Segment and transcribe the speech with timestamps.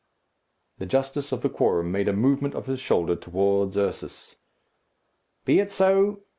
[0.79, 4.35] The justice of the quorum made a movement of his shoulder towards Ursus.
[5.45, 6.21] "Be it so.